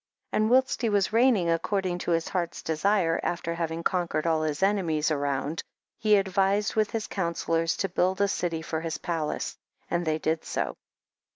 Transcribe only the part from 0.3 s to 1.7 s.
42. And whilst he was reigning